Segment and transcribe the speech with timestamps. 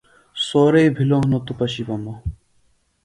[0.45, 2.13] سورئی بِھلوۡ ہِنوۡ توۡ پشیۡ بہ مہ۔